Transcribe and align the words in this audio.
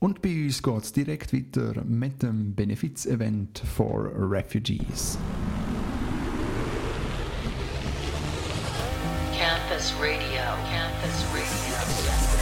Und 0.00 0.22
bei 0.22 0.30
uns 0.44 0.62
geht 0.62 0.82
es 0.82 0.92
direkt 0.94 1.34
weiter 1.34 1.84
mit 1.84 2.22
dem 2.22 2.54
Benefiz-Event 2.54 3.58
for 3.58 4.10
Refugees. 4.14 5.18
Campus 9.36 9.92
Radio, 10.00 10.56
Campus 10.70 11.26
Radio. 11.34 12.40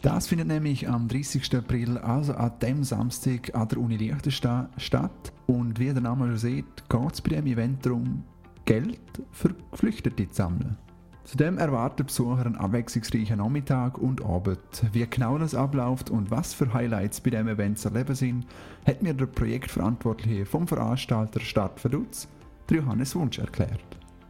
Das 0.00 0.28
findet 0.28 0.48
nämlich 0.48 0.88
am 0.88 1.06
30. 1.06 1.54
April, 1.54 1.98
also 1.98 2.32
an 2.32 2.52
dem 2.62 2.84
Samstag, 2.84 3.54
an 3.54 3.68
der 3.68 3.78
Uni 3.78 3.98
Liechtenstein 3.98 4.68
statt. 4.78 5.32
Und 5.46 5.78
wie 5.78 5.92
der 5.92 6.00
Name 6.00 6.28
schon 6.28 6.38
sieht, 6.38 6.88
geht 6.88 7.12
es 7.12 7.20
bei 7.20 7.28
diesem 7.30 7.46
Event 7.48 7.84
darum, 7.84 8.24
Geld 8.64 8.98
für 9.30 9.54
Geflüchtete 9.72 10.26
zu 10.30 10.34
sammeln. 10.36 10.78
Zudem 11.24 11.56
erwartet 11.56 12.08
Besucher 12.08 12.44
einen 12.44 12.56
abwechslungsreichen 12.56 13.38
Nachmittag 13.38 13.96
und 13.96 14.22
Abend. 14.22 14.58
Wie 14.92 15.06
genau 15.08 15.38
das 15.38 15.54
abläuft 15.54 16.10
und 16.10 16.30
was 16.30 16.52
für 16.52 16.72
Highlights 16.74 17.22
bei 17.22 17.30
diesem 17.30 17.48
Event 17.48 17.78
zu 17.78 17.88
erleben 17.88 18.14
sind, 18.14 18.46
hat 18.86 19.02
mir 19.02 19.14
der 19.14 19.26
Projektverantwortliche 19.26 20.44
vom 20.44 20.68
Veranstalter 20.68 21.40
Stadt 21.40 21.80
Verdutz, 21.80 22.28
Johannes 22.70 23.16
Wunsch, 23.16 23.38
erklärt. 23.38 23.80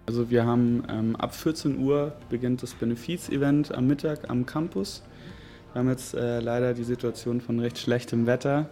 Also 0.06 0.30
wir 0.30 0.46
haben 0.46 0.84
ähm, 0.88 1.16
ab 1.16 1.34
14 1.34 1.78
Uhr 1.78 2.12
beginnt 2.30 2.62
das 2.62 2.74
Benefiz-Event 2.74 3.74
am 3.74 3.88
Mittag 3.88 4.30
am 4.30 4.46
Campus. 4.46 5.02
Wir 5.72 5.80
haben 5.80 5.88
jetzt 5.88 6.14
äh, 6.14 6.38
leider 6.38 6.74
die 6.74 6.84
Situation 6.84 7.40
von 7.40 7.58
recht 7.58 7.78
schlechtem 7.78 8.26
Wetter. 8.26 8.68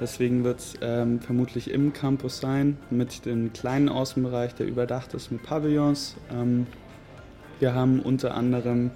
Deswegen 0.00 0.42
wird 0.42 0.58
es 0.58 0.74
ähm, 0.80 1.20
vermutlich 1.20 1.70
im 1.70 1.92
Campus 1.92 2.40
sein, 2.40 2.78
mit 2.90 3.26
dem 3.26 3.52
kleinen 3.52 3.88
Außenbereich, 3.88 4.56
der 4.56 4.66
überdacht 4.66 5.14
ist 5.14 5.30
mit 5.30 5.44
Pavillons. 5.44 6.16
Ähm, 6.32 6.66
wir 7.64 7.74
haben 7.74 8.00
unter 8.00 8.34
anderem 8.34 8.90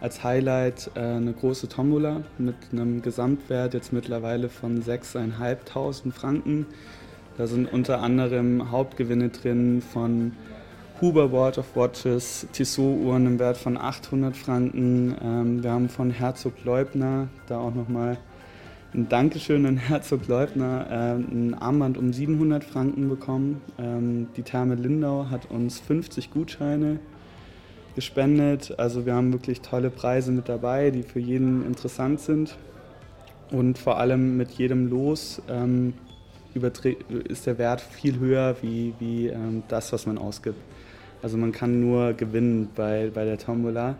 als 0.00 0.24
Highlight 0.24 0.90
äh, 0.96 0.98
eine 0.98 1.32
große 1.32 1.68
Tombola 1.68 2.22
mit 2.38 2.56
einem 2.72 3.02
Gesamtwert 3.02 3.72
jetzt 3.72 3.92
mittlerweile 3.92 4.48
von 4.48 4.82
6.500 4.82 6.10
Franken. 6.10 6.66
Da 7.38 7.46
sind 7.46 7.72
unter 7.72 8.02
anderem 8.02 8.72
Hauptgewinne 8.72 9.28
drin 9.28 9.80
von 9.80 10.32
Huber 11.00 11.28
Board 11.28 11.58
of 11.58 11.76
Watches, 11.76 12.48
Tissot-Uhren 12.52 13.26
im 13.26 13.38
Wert 13.38 13.58
von 13.58 13.76
800 13.76 14.36
Franken. 14.36 15.14
Ähm, 15.22 15.62
wir 15.62 15.70
haben 15.70 15.88
von 15.88 16.10
Herzog 16.10 16.64
Leubner, 16.64 17.28
da 17.46 17.60
auch 17.60 17.76
nochmal 17.76 18.18
ein 18.92 19.08
Dankeschön 19.08 19.64
an 19.66 19.76
Herzog 19.76 20.26
Leubner, 20.26 20.84
äh, 20.90 21.14
ein 21.14 21.54
Armband 21.54 21.96
um 21.96 22.12
700 22.12 22.64
Franken 22.64 23.08
bekommen. 23.08 23.60
Ähm, 23.78 24.26
die 24.36 24.42
Therme 24.42 24.74
Lindau 24.74 25.26
hat 25.30 25.48
uns 25.48 25.78
50 25.78 26.32
Gutscheine 26.32 26.98
gespendet. 27.94 28.74
Also 28.78 29.06
wir 29.06 29.14
haben 29.14 29.32
wirklich 29.32 29.60
tolle 29.60 29.90
Preise 29.90 30.32
mit 30.32 30.48
dabei, 30.48 30.90
die 30.90 31.02
für 31.02 31.20
jeden 31.20 31.66
interessant 31.66 32.20
sind. 32.20 32.56
Und 33.50 33.78
vor 33.78 33.98
allem 33.98 34.36
mit 34.36 34.52
jedem 34.52 34.88
Los 34.88 35.42
ähm, 35.48 35.94
ist 37.28 37.46
der 37.46 37.58
Wert 37.58 37.80
viel 37.80 38.18
höher 38.18 38.56
wie, 38.62 38.94
wie 38.98 39.28
ähm, 39.28 39.62
das, 39.68 39.92
was 39.92 40.06
man 40.06 40.18
ausgibt. 40.18 40.58
Also 41.22 41.36
man 41.36 41.52
kann 41.52 41.80
nur 41.80 42.12
gewinnen 42.14 42.68
bei, 42.74 43.10
bei 43.12 43.24
der 43.24 43.38
Tombola. 43.38 43.96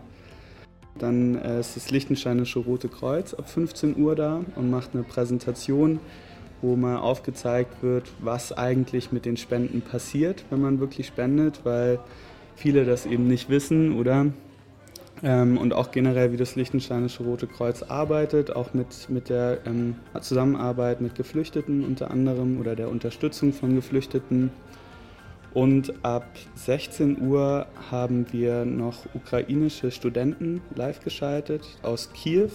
Dann 0.97 1.35
äh, 1.35 1.59
ist 1.59 1.75
das 1.75 1.91
Lichtensteinische 1.91 2.59
Rote 2.59 2.89
Kreuz 2.89 3.33
ab 3.33 3.49
15 3.49 3.97
Uhr 3.97 4.15
da 4.15 4.41
und 4.55 4.69
macht 4.69 4.91
eine 4.93 5.03
Präsentation, 5.03 5.99
wo 6.61 6.75
mal 6.75 6.97
aufgezeigt 6.97 7.81
wird, 7.81 8.11
was 8.19 8.51
eigentlich 8.51 9.11
mit 9.11 9.25
den 9.25 9.37
Spenden 9.37 9.81
passiert, 9.81 10.43
wenn 10.49 10.61
man 10.61 10.79
wirklich 10.79 11.07
spendet, 11.07 11.61
weil 11.63 11.99
viele 12.61 12.85
das 12.85 13.05
eben 13.05 13.27
nicht 13.27 13.49
wissen 13.49 13.97
oder 13.97 14.27
ähm, 15.23 15.57
und 15.57 15.73
auch 15.73 15.91
generell, 15.91 16.31
wie 16.31 16.37
das 16.37 16.55
Lichtensteinische 16.55 17.23
Rote 17.23 17.47
Kreuz 17.47 17.83
arbeitet, 17.83 18.55
auch 18.55 18.73
mit, 18.73 19.09
mit 19.09 19.29
der 19.29 19.59
ähm, 19.65 19.95
Zusammenarbeit 20.19 21.01
mit 21.01 21.15
Geflüchteten 21.15 21.83
unter 21.83 22.11
anderem 22.11 22.59
oder 22.59 22.75
der 22.75 22.89
Unterstützung 22.89 23.51
von 23.51 23.75
Geflüchteten 23.75 24.51
und 25.53 25.93
ab 26.05 26.25
16 26.55 27.21
Uhr 27.21 27.65
haben 27.89 28.27
wir 28.31 28.63
noch 28.63 29.05
ukrainische 29.13 29.91
Studenten 29.91 30.61
live 30.75 31.03
geschaltet 31.03 31.77
aus 31.81 32.11
Kiew. 32.13 32.51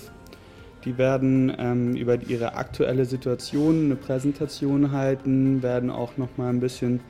Die 0.84 0.97
werden 0.97 1.53
ähm, 1.59 1.94
über 1.94 2.22
ihre 2.22 2.54
aktuelle 2.54 3.04
Situation 3.04 3.86
eine 3.86 3.97
Präsentation 3.97 4.92
halten, 4.92 5.62
werden 5.62 5.91
auch 5.91 6.16
noch 6.16 6.38
mal 6.38 6.48
ein 6.48 6.60
bisschen 6.60 7.00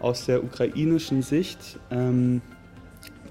aus 0.00 0.26
der 0.26 0.42
ukrainischen 0.42 1.22
Sicht 1.22 1.78
ähm, 1.90 2.42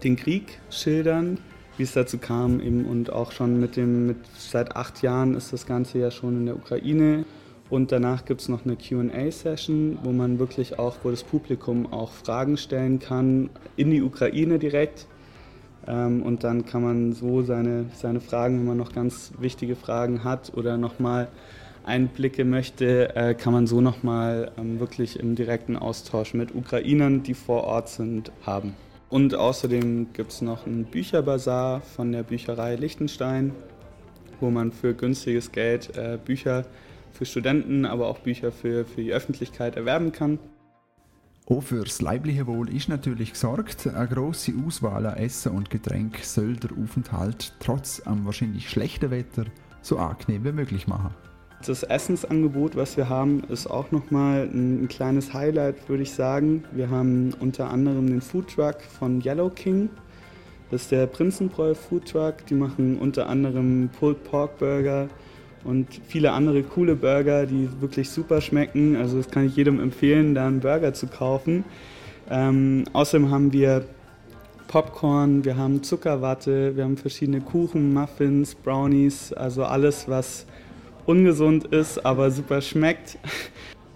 den 0.04 0.16
Krieg 0.16 0.60
schildern, 0.70 1.38
wie 1.78 1.84
es 1.84 1.94
dazu 1.94 2.18
kam 2.18 2.60
eben 2.62 2.86
und 2.86 3.12
auch 3.12 3.32
schon 3.32 3.60
mit 3.60 3.76
dem 3.76 4.08
mit 4.08 4.18
seit 4.38 4.76
acht 4.76 5.02
Jahren 5.02 5.36
ist 5.36 5.52
das 5.52 5.66
Ganze 5.66 6.00
ja 6.00 6.12
schon 6.12 6.38
in 6.38 6.46
der 6.46 6.56
Ukraine 6.56 7.26
und 7.70 7.92
danach 7.92 8.26
gibt 8.26 8.42
es 8.42 8.50
noch 8.50 8.66
eine 8.66 8.76
QA-Session, 8.76 10.00
wo 10.04 10.12
man 10.12 10.40
wirklich 10.40 10.80
auch, 10.80 10.98
wo 11.04 11.12
das 11.12 11.24
Publikum 11.24 11.92
auch 11.94 12.12
Fragen 12.12 12.58
stellen 12.58 13.00
kann 13.00 13.52
in 13.76 13.92
die 13.92 14.02
Ukraine 14.02 14.58
direkt. 14.58 15.06
Ähm, 15.88 16.24
und 16.24 16.44
dann 16.44 16.66
kann 16.66 16.82
man 16.82 17.14
so 17.14 17.44
seine, 17.44 17.86
seine 17.94 18.22
Fragen, 18.22 18.60
wenn 18.60 18.66
man 18.66 18.78
noch 18.78 18.92
ganz 18.92 19.34
wichtige 19.40 19.76
Fragen 19.76 20.24
hat 20.24 20.52
oder 20.56 20.78
nochmal 20.78 21.28
Einblicke 21.90 22.46
möchte, 22.46 23.16
äh, 23.16 23.34
kann 23.34 23.52
man 23.52 23.68
so 23.68 23.82
nochmal 23.82 24.52
ähm, 24.58 24.80
wirklich 24.80 25.20
im 25.20 25.36
direkten 25.36 25.76
Austausch 25.76 26.34
mit 26.34 26.56
Ukrainern, 26.56 27.24
die 27.24 27.34
vor 27.34 27.66
Ort 27.66 27.90
sind, 27.90 28.32
haben. 28.46 28.76
Und 29.10 29.36
außerdem 29.36 30.14
gibt 30.14 30.32
es 30.32 30.42
noch 30.42 30.66
einen 30.68 30.86
Bücherbazar 30.86 31.82
von 31.82 32.12
der 32.12 32.24
Bücherei 32.24 32.76
Liechtenstein, 32.76 33.54
wo 34.40 34.52
man 34.52 34.72
für 34.72 34.94
günstiges 34.94 35.52
Geld 35.52 35.98
äh, 35.98 36.18
Bücher 36.24 36.66
für 37.12 37.26
Studenten, 37.26 37.86
aber 37.86 38.08
auch 38.08 38.20
Bücher 38.20 38.52
für, 38.52 38.86
für 38.86 39.02
die 39.02 39.12
Öffentlichkeit 39.12 39.76
erwerben 39.76 40.12
kann. 40.12 40.40
Auch 41.48 41.64
fürs 41.64 42.00
leibliche 42.00 42.46
Wohl 42.46 42.70
ist 42.70 42.90
natürlich 42.90 43.32
gesorgt. 43.32 43.88
Eine 43.88 44.08
grosse 44.08 44.54
Auswahl 44.64 45.08
an 45.08 45.18
Essen 45.18 45.54
und 45.54 45.72
Getränk 45.72 46.20
soll 46.24 46.56
der 46.56 46.70
Aufenthalt 46.78 47.54
trotz 47.60 48.04
am 48.06 48.26
wahrscheinlich 48.26 48.70
schlechten 48.70 49.10
Wetter 49.10 49.46
so 49.82 49.98
angenehm 49.98 50.46
wie 50.46 50.52
möglich 50.52 50.88
machen. 50.88 51.16
Das 51.66 51.84
Essensangebot, 51.84 52.76
was 52.76 52.96
wir 52.98 53.10
haben, 53.10 53.44
ist 53.50 53.68
auch 53.68 53.92
nochmal 53.92 54.50
ein, 54.52 54.84
ein 54.84 54.88
kleines 54.88 55.34
Highlight, 55.34 55.90
würde 55.90 56.04
ich 56.04 56.14
sagen. 56.14 56.64
Wir 56.72 56.90
haben 56.90 57.34
unter 57.40 57.70
anderem 57.70 58.08
den 58.08 58.22
Foodtruck 58.22 58.82
von 58.82 59.22
Yellow 59.22 59.50
King. 59.50 59.90
Das 60.72 60.84
ist 60.84 60.92
der 60.92 61.06
Prinzenbräu 61.08 61.74
Foodtruck. 61.74 62.46
Die 62.46 62.56
machen 62.56 62.98
unter 62.98 63.28
anderem 63.28 63.90
Pulled 64.00 64.24
Pork 64.24 64.58
Burger, 64.58 65.10
und 65.64 65.88
viele 66.08 66.32
andere 66.32 66.64
coole 66.64 66.96
Burger, 66.96 67.46
die 67.46 67.70
wirklich 67.82 68.10
super 68.10 68.42
schmecken. 68.42 68.96
Also 68.96 69.18
das 69.18 69.30
kann 69.30 69.46
ich 69.46 69.56
jedem 69.56 69.80
empfehlen, 69.80 70.34
da 70.34 70.48
einen 70.48 70.60
Burger 70.60 70.94
zu 70.94 71.08
kaufen. 71.08 71.66
Ähm, 72.30 72.86
außerdem 72.94 73.30
haben 73.30 73.52
wir 73.52 73.86
Popcorn, 74.68 75.44
wir 75.44 75.58
haben 75.58 75.82
Zuckerwatte, 75.84 76.76
wir 76.76 76.84
haben 76.84 76.96
verschiedene 76.96 77.42
Kuchen, 77.42 77.94
Muffins, 77.94 78.54
Brownies, 78.54 79.34
also 79.34 79.64
alles, 79.64 80.08
was 80.08 80.46
ungesund 81.10 81.66
ist, 81.66 82.06
aber 82.06 82.30
super 82.30 82.62
schmeckt. 82.62 83.18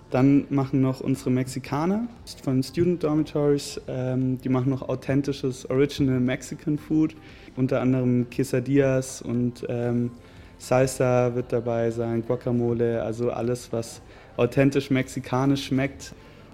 Dann 0.10 0.46
machen 0.50 0.82
noch 0.82 1.00
unsere 1.00 1.30
Mexikaner 1.30 2.08
von 2.44 2.64
Student 2.64 3.04
Dormitories, 3.04 3.80
ähm, 3.88 4.40
die 4.42 4.50
machen 4.50 4.72
noch 4.72 4.82
authentisches 4.90 5.70
Original 5.70 6.20
Mexican 6.20 6.80
Food, 6.80 7.16
unter 7.56 7.82
anderem 7.82 8.28
Quesadillas 8.32 9.22
und 9.22 9.64
ähm, 9.70 10.10
Salsa 10.58 11.36
wird 11.36 11.54
dabei 11.54 11.92
sein, 11.92 12.24
Guacamole, 12.26 13.04
also 13.04 13.30
alles, 13.30 13.72
was 13.72 14.02
authentisch 14.36 14.90
mexikanisch 14.90 15.66
schmeckt. 15.66 16.14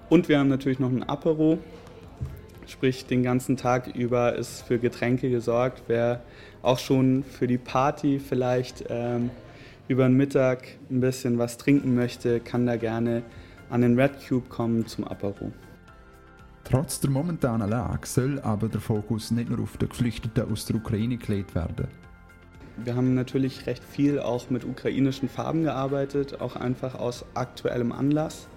Und 0.09 0.27
wir 0.27 0.39
haben 0.39 0.49
natürlich 0.49 0.79
noch 0.79 0.91
ein 0.91 1.03
Apero, 1.03 1.57
sprich 2.67 3.05
den 3.05 3.23
ganzen 3.23 3.55
Tag 3.55 3.95
über 3.95 4.35
ist 4.35 4.63
für 4.63 4.77
Getränke 4.77 5.29
gesorgt. 5.29 5.83
Wer 5.87 6.21
auch 6.61 6.79
schon 6.79 7.23
für 7.23 7.47
die 7.47 7.57
Party 7.57 8.19
vielleicht 8.19 8.83
ähm, 8.89 9.29
über 9.89 10.07
den 10.07 10.15
Mittag 10.15 10.67
ein 10.89 11.01
bisschen 11.01 11.39
was 11.39 11.57
trinken 11.57 11.95
möchte, 11.95 12.39
kann 12.39 12.65
da 12.65 12.77
gerne 12.77 13.23
an 13.69 13.81
den 13.81 13.99
Red 13.99 14.11
Cube 14.25 14.47
kommen 14.47 14.85
zum 14.85 15.03
Apero. 15.03 15.51
Trotz 16.63 16.99
der 16.99 17.09
momentanen 17.09 17.67
Lage 17.67 18.05
soll 18.05 18.39
aber 18.41 18.69
der 18.69 18.79
Fokus 18.79 19.31
nicht 19.31 19.49
nur 19.49 19.59
auf 19.59 19.77
die 19.77 19.89
Geflüchteten 19.89 20.51
aus 20.51 20.65
der 20.65 20.75
Ukraine 20.75 21.17
gelegt 21.17 21.55
werden. 21.55 21.87
Wir 22.77 22.95
haben 22.95 23.15
natürlich 23.15 23.65
recht 23.65 23.83
viel 23.83 24.19
auch 24.19 24.51
mit 24.51 24.63
ukrainischen 24.63 25.27
Farben 25.27 25.63
gearbeitet, 25.63 26.39
auch 26.39 26.55
einfach 26.55 26.93
aus 26.93 27.25
aktuellem 27.33 27.91
Anlass. 27.91 28.47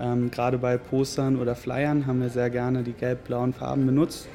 Ähm, 0.00 0.30
gerade 0.30 0.56
bei 0.56 0.78
Postern 0.78 1.36
oder 1.36 1.54
Flyern 1.54 2.06
haben 2.06 2.22
wir 2.22 2.30
sehr 2.30 2.48
gerne 2.48 2.82
die 2.82 2.94
gelb-blauen 2.94 3.52
Farben 3.52 3.84
benutzt. 3.84 4.28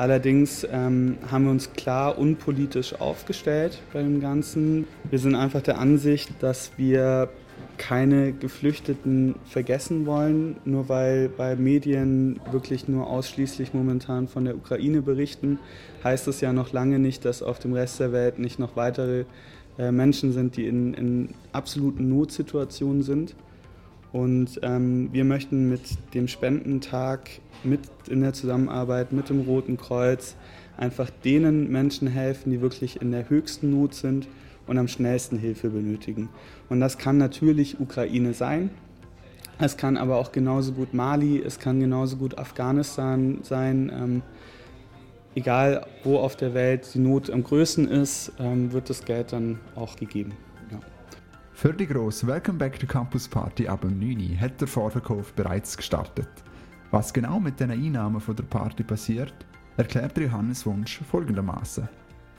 Allerdings 0.00 0.66
ähm, 0.72 1.18
haben 1.30 1.44
wir 1.44 1.50
uns 1.50 1.74
klar 1.74 2.16
unpolitisch 2.16 2.98
aufgestellt 2.98 3.82
bei 3.92 4.00
dem 4.00 4.18
Ganzen. 4.18 4.86
Wir 5.10 5.18
sind 5.18 5.34
einfach 5.34 5.60
der 5.60 5.76
Ansicht, 5.76 6.30
dass 6.40 6.72
wir 6.78 7.28
keine 7.76 8.32
Geflüchteten 8.32 9.34
vergessen 9.44 10.06
wollen, 10.06 10.56
nur 10.64 10.88
weil 10.88 11.28
bei 11.28 11.54
Medien 11.54 12.40
wirklich 12.50 12.88
nur 12.88 13.08
ausschließlich 13.08 13.74
momentan 13.74 14.26
von 14.26 14.46
der 14.46 14.56
Ukraine 14.56 15.02
berichten, 15.02 15.58
heißt 16.02 16.28
es 16.28 16.40
ja 16.40 16.54
noch 16.54 16.72
lange 16.72 16.98
nicht, 16.98 17.26
dass 17.26 17.42
auf 17.42 17.58
dem 17.58 17.74
Rest 17.74 18.00
der 18.00 18.10
Welt 18.10 18.38
nicht 18.38 18.58
noch 18.58 18.76
weitere 18.76 19.26
äh, 19.78 19.92
Menschen 19.92 20.32
sind, 20.32 20.56
die 20.56 20.66
in, 20.66 20.94
in 20.94 21.34
absoluten 21.52 22.08
Notsituationen 22.08 23.02
sind. 23.02 23.34
Und 24.12 24.58
ähm, 24.62 25.10
wir 25.12 25.24
möchten 25.24 25.68
mit 25.68 25.82
dem 26.14 26.26
Spendentag, 26.26 27.30
mit 27.62 27.80
in 28.08 28.22
der 28.22 28.32
Zusammenarbeit 28.32 29.12
mit 29.12 29.28
dem 29.28 29.40
Roten 29.40 29.76
Kreuz, 29.76 30.34
einfach 30.76 31.10
denen 31.24 31.70
Menschen 31.70 32.08
helfen, 32.08 32.50
die 32.50 32.60
wirklich 32.60 33.00
in 33.00 33.12
der 33.12 33.28
höchsten 33.28 33.70
Not 33.70 33.94
sind 33.94 34.28
und 34.66 34.78
am 34.78 34.88
schnellsten 34.88 35.38
Hilfe 35.38 35.68
benötigen. 35.70 36.28
Und 36.68 36.80
das 36.80 36.98
kann 36.98 37.18
natürlich 37.18 37.80
Ukraine 37.80 38.34
sein. 38.34 38.70
Es 39.58 39.76
kann 39.76 39.96
aber 39.96 40.16
auch 40.16 40.32
genauso 40.32 40.72
gut 40.72 40.94
Mali, 40.94 41.40
es 41.40 41.58
kann 41.58 41.80
genauso 41.80 42.16
gut 42.16 42.38
Afghanistan 42.38 43.40
sein. 43.42 43.92
Ähm, 43.94 44.22
egal 45.34 45.86
wo 46.02 46.16
auf 46.16 46.34
der 46.34 46.54
Welt 46.54 46.88
die 46.94 46.98
Not 46.98 47.30
am 47.30 47.44
größten 47.44 47.86
ist, 47.86 48.32
ähm, 48.38 48.72
wird 48.72 48.88
das 48.88 49.04
Geld 49.04 49.32
dann 49.32 49.60
auch 49.74 49.96
gegeben. 49.96 50.32
Für 51.60 51.74
die 51.74 51.86
grosse 51.86 52.26
Welcome 52.26 52.56
Back 52.56 52.80
to 52.80 52.86
Campus 52.86 53.28
Party 53.28 53.68
ab 53.68 53.84
um 53.84 53.98
9 53.98 54.16
Uhr 54.16 54.40
hat 54.40 54.58
der 54.62 54.66
Vorverkauf 54.66 55.34
bereits 55.34 55.76
gestartet. 55.76 56.26
Was 56.90 57.12
genau 57.12 57.38
mit 57.38 57.60
den 57.60 57.70
Einnahmen 57.70 58.18
von 58.18 58.34
der 58.34 58.44
Party 58.44 58.82
passiert, 58.82 59.34
erklärt 59.76 60.16
Johannes 60.16 60.64
Wunsch 60.64 61.02
folgendermaßen. 61.10 61.86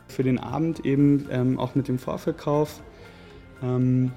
Für 0.07 0.23
den 0.23 0.39
Abend 0.39 0.87
eben 0.87 1.27
ähm, 1.29 1.59
auch 1.59 1.75
mit 1.75 1.87
dem 1.87 1.99
Vorverkauf. 1.99 2.81
Ähm, 3.61 4.11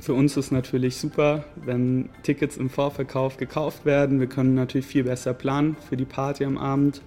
für 0.00 0.12
uns 0.12 0.36
ist 0.36 0.50
natürlich 0.50 0.98
super, 0.98 1.44
wenn 1.56 2.10
Tickets 2.22 2.58
im 2.58 2.68
Vorverkauf 2.68 3.38
gekauft 3.38 3.86
werden. 3.86 4.20
Wir 4.20 4.26
können 4.26 4.54
natürlich 4.54 4.86
viel 4.86 5.04
besser 5.04 5.32
planen 5.32 5.78
für 5.88 5.96
die 5.96 6.04
Party 6.04 6.44
am 6.44 6.58
Abend. 6.58 7.00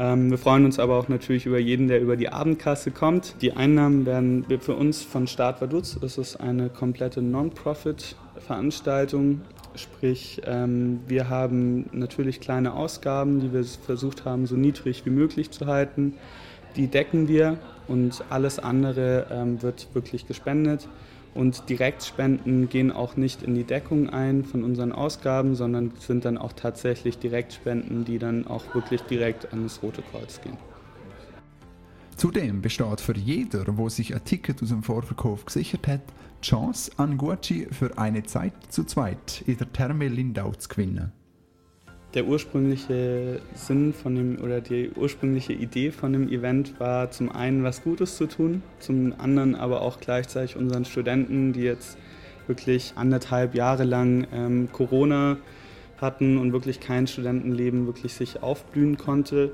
Ähm, 0.00 0.30
wir 0.30 0.38
freuen 0.38 0.64
uns 0.64 0.78
aber 0.78 0.96
auch 0.96 1.08
natürlich 1.08 1.44
über 1.44 1.58
jeden, 1.58 1.88
der 1.88 2.00
über 2.00 2.16
die 2.16 2.30
Abendkasse 2.30 2.90
kommt. 2.90 3.34
Die 3.42 3.52
Einnahmen 3.52 4.06
werden 4.06 4.46
für 4.60 4.74
uns 4.74 5.02
von 5.02 5.26
Start 5.26 5.60
Vaduz. 5.60 5.98
Das 6.00 6.16
ist 6.16 6.36
eine 6.36 6.70
komplette 6.70 7.20
Non-Profit-Veranstaltung. 7.20 9.42
Sprich, 9.74 10.40
ähm, 10.46 11.00
wir 11.06 11.28
haben 11.28 11.90
natürlich 11.92 12.40
kleine 12.40 12.72
Ausgaben, 12.72 13.40
die 13.40 13.52
wir 13.52 13.62
versucht 13.62 14.24
haben, 14.24 14.46
so 14.46 14.56
niedrig 14.56 15.04
wie 15.04 15.10
möglich 15.10 15.50
zu 15.50 15.66
halten. 15.66 16.14
Die 16.76 16.86
decken 16.86 17.28
wir 17.28 17.58
und 17.86 18.24
alles 18.30 18.58
andere 18.58 19.26
ähm, 19.30 19.60
wird 19.60 19.88
wirklich 19.92 20.26
gespendet. 20.26 20.88
Und 21.34 21.68
Direktspenden 21.68 22.68
gehen 22.68 22.90
auch 22.90 23.16
nicht 23.16 23.42
in 23.42 23.54
die 23.54 23.64
Deckung 23.64 24.10
ein 24.10 24.44
von 24.44 24.64
unseren 24.64 24.92
Ausgaben, 24.92 25.54
sondern 25.54 25.92
sind 25.98 26.24
dann 26.24 26.36
auch 26.36 26.52
tatsächlich 26.52 27.18
Direktspenden, 27.18 28.04
die 28.04 28.18
dann 28.18 28.46
auch 28.46 28.74
wirklich 28.74 29.02
direkt 29.02 29.52
an 29.52 29.62
das 29.62 29.82
Rote 29.82 30.02
Kreuz 30.02 30.40
gehen. 30.40 30.56
Zudem 32.16 32.60
besteht 32.60 33.00
für 33.00 33.16
jeder, 33.16 33.64
wo 33.78 33.88
sich 33.88 34.14
ein 34.14 34.24
Ticket 34.24 34.62
aus 34.62 34.68
dem 34.68 34.82
Vorverkauf 34.82 35.46
gesichert 35.46 35.86
hat, 35.86 36.02
die 36.42 36.48
Chance, 36.48 36.90
an 36.96 37.16
Gucci 37.16 37.68
für 37.70 37.96
eine 37.96 38.24
Zeit 38.24 38.52
zu 38.68 38.84
zweit 38.84 39.42
in 39.46 39.56
der 39.56 39.72
Therme 39.72 40.08
Lindau 40.08 40.52
zu 40.52 40.68
gewinnen. 40.68 41.12
Der 42.14 42.26
ursprüngliche 42.26 43.40
Sinn 43.54 43.92
von 43.92 44.16
dem 44.16 44.42
oder 44.42 44.60
die 44.60 44.90
ursprüngliche 44.96 45.52
Idee 45.52 45.92
von 45.92 46.12
dem 46.12 46.28
Event 46.28 46.80
war 46.80 47.12
zum 47.12 47.30
einen 47.30 47.62
was 47.62 47.84
Gutes 47.84 48.16
zu 48.16 48.26
tun, 48.26 48.64
zum 48.80 49.14
anderen 49.18 49.54
aber 49.54 49.82
auch 49.82 50.00
gleichzeitig 50.00 50.56
unseren 50.56 50.84
Studenten, 50.84 51.52
die 51.52 51.62
jetzt 51.62 51.96
wirklich 52.48 52.94
anderthalb 52.96 53.54
Jahre 53.54 53.84
lang 53.84 54.26
ähm, 54.32 54.68
Corona 54.72 55.36
hatten 56.00 56.36
und 56.36 56.52
wirklich 56.52 56.80
kein 56.80 57.06
Studentenleben 57.06 57.86
wirklich 57.86 58.14
sich 58.14 58.42
aufblühen 58.42 58.96
konnte, 58.96 59.52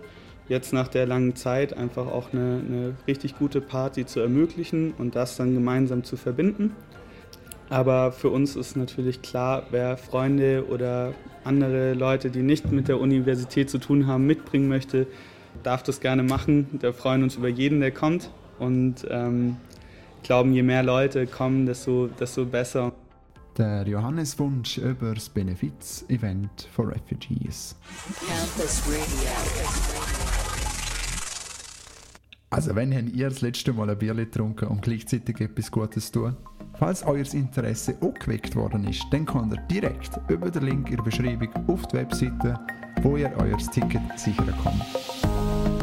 jetzt 0.48 0.72
nach 0.72 0.88
der 0.88 1.04
langen 1.04 1.36
Zeit 1.36 1.76
einfach 1.76 2.06
auch 2.06 2.32
eine, 2.32 2.62
eine 2.66 2.96
richtig 3.06 3.36
gute 3.36 3.60
Party 3.60 4.06
zu 4.06 4.20
ermöglichen 4.20 4.94
und 4.96 5.14
das 5.14 5.36
dann 5.36 5.52
gemeinsam 5.52 6.04
zu 6.04 6.16
verbinden. 6.16 6.74
Aber 7.68 8.12
für 8.12 8.30
uns 8.30 8.54
ist 8.54 8.76
natürlich 8.76 9.22
klar, 9.22 9.64
wer 9.70 9.96
Freunde 9.96 10.66
oder 10.68 11.14
andere 11.44 11.94
Leute, 11.94 12.30
die 12.30 12.42
nicht 12.42 12.70
mit 12.70 12.88
der 12.88 13.00
Universität 13.00 13.70
zu 13.70 13.78
tun 13.78 14.06
haben, 14.06 14.26
mitbringen 14.26 14.68
möchte, 14.68 15.06
darf 15.62 15.82
das 15.82 16.00
gerne 16.00 16.22
machen. 16.22 16.68
Wir 16.80 16.92
freuen 16.92 17.22
uns 17.22 17.36
über 17.36 17.48
jeden, 17.48 17.80
der 17.80 17.90
kommt 17.90 18.30
und 18.58 19.06
ähm, 19.10 19.56
glauben, 20.22 20.52
je 20.52 20.62
mehr 20.62 20.82
Leute 20.82 21.26
kommen, 21.26 21.66
desto, 21.66 22.08
desto 22.08 22.44
besser. 22.44 22.92
Der 23.56 23.86
Johannes 23.88 24.38
Wunsch 24.38 24.76
über 24.78 25.14
das 25.14 25.28
Benefiz-Event 25.28 26.68
for 26.72 26.88
Refugees. 26.88 27.74
Campus 28.28 28.82
Radio. 28.86 29.30
Also 32.50 32.74
wenn 32.76 32.92
ihr 32.92 33.28
das 33.28 33.40
letzte 33.40 33.72
Mal 33.72 33.90
ein 33.90 33.98
Bier 33.98 34.14
getrunken 34.14 34.68
und 34.68 34.82
gleichzeitig 34.82 35.40
etwas 35.40 35.70
Gutes 35.70 36.12
tun? 36.12 36.36
Falls 36.78 37.02
euer 37.04 37.24
Interesse 37.32 37.96
auch 38.02 38.12
geweckt 38.12 38.54
worden 38.54 38.86
ist, 38.86 39.06
dann 39.10 39.24
könnt 39.24 39.54
ihr 39.54 39.60
direkt 39.62 40.10
über 40.28 40.50
den 40.50 40.64
Link 40.64 40.90
in 40.90 40.96
der 40.96 41.04
Beschreibung 41.04 41.48
auf 41.68 41.86
die 41.88 41.96
Webseite, 41.96 42.60
wo 43.02 43.16
ihr 43.16 43.32
euer 43.38 43.56
Ticket 43.56 44.02
sichern 44.18 44.52
könnt. 44.62 45.75